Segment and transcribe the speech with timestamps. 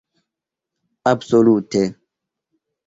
[1.11, 1.75] "Absolute."